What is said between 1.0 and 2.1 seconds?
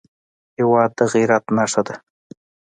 غیرت نښه ده.